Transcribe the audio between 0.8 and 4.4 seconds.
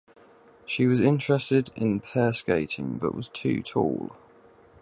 was interested in pair skating but was too tall.